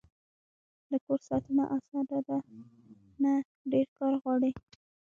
[0.89, 2.37] د کور ساتنه اسانه ده؟
[3.23, 3.33] نه،
[3.71, 4.51] ډیر کار غواړی